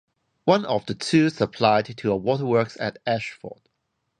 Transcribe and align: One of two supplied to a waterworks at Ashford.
One 0.45 0.65
of 0.65 0.87
two 0.97 1.29
supplied 1.29 1.95
to 1.97 2.11
a 2.11 2.15
waterworks 2.15 2.75
at 2.79 2.97
Ashford. 3.05 3.61